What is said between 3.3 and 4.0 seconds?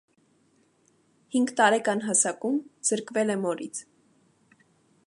է մորից։